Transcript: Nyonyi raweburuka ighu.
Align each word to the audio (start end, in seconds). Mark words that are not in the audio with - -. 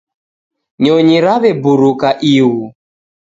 Nyonyi 0.83 1.17
raweburuka 1.25 2.07
ighu. 2.33 2.61